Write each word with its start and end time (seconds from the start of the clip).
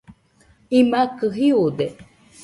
imakɨ 0.79 1.25
jiude 1.35 1.85